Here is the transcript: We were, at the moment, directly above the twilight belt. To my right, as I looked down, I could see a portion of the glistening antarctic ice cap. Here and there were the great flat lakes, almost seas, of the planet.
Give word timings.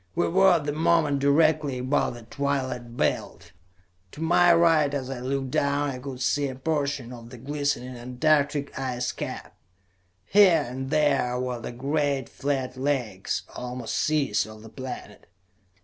We 0.15 0.27
were, 0.29 0.53
at 0.53 0.63
the 0.63 0.71
moment, 0.73 1.19
directly 1.19 1.77
above 1.77 2.15
the 2.15 2.23
twilight 2.23 2.97
belt. 2.97 3.51
To 4.13 4.19
my 4.19 4.51
right, 4.51 4.91
as 4.95 5.11
I 5.11 5.19
looked 5.19 5.51
down, 5.51 5.91
I 5.91 5.99
could 5.99 6.23
see 6.23 6.47
a 6.47 6.55
portion 6.55 7.13
of 7.13 7.29
the 7.29 7.37
glistening 7.37 7.95
antarctic 7.95 8.79
ice 8.79 9.11
cap. 9.11 9.55
Here 10.25 10.65
and 10.67 10.89
there 10.89 11.39
were 11.39 11.59
the 11.61 11.71
great 11.71 12.29
flat 12.29 12.75
lakes, 12.75 13.43
almost 13.55 13.93
seas, 13.93 14.47
of 14.47 14.63
the 14.63 14.69
planet. 14.69 15.27